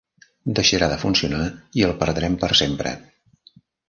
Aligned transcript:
Deixarà 0.59 0.85
de 0.93 0.95
funcionar 1.03 1.41
i 1.81 1.85
el 1.87 1.93
perdrem 2.05 2.39
per 2.45 2.49
sempre. 2.61 2.95